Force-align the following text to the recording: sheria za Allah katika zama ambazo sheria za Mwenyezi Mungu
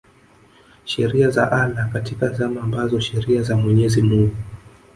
sheria 0.85 1.29
za 1.31 1.51
Allah 1.51 1.91
katika 1.93 2.29
zama 2.29 2.61
ambazo 2.61 2.99
sheria 2.99 3.41
za 3.41 3.57
Mwenyezi 3.57 4.01
Mungu 4.01 4.35